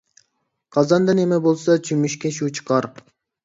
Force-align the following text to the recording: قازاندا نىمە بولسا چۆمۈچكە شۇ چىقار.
قازاندا 0.77 1.15
نىمە 1.21 1.39
بولسا 1.49 1.77
چۆمۈچكە 1.91 2.35
شۇ 2.41 2.53
چىقار. 2.61 2.93